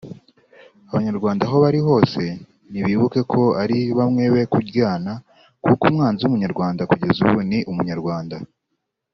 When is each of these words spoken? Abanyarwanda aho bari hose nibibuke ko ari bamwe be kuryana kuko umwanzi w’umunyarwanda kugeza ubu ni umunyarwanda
Abanyarwanda 0.91 1.41
aho 1.47 1.55
bari 1.63 1.79
hose 1.87 2.21
nibibuke 2.71 3.21
ko 3.31 3.41
ari 3.63 3.77
bamwe 3.97 4.23
be 4.33 4.43
kuryana 4.53 5.13
kuko 5.65 5.83
umwanzi 5.91 6.19
w’umunyarwanda 6.23 6.87
kugeza 6.89 7.19
ubu 7.27 7.39
ni 7.49 7.59
umunyarwanda 7.71 8.37